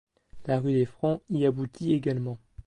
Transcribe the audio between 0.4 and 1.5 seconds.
La rue des Francs y